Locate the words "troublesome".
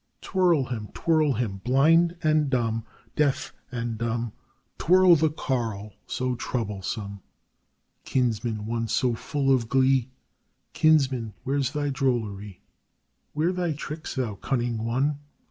6.33-7.21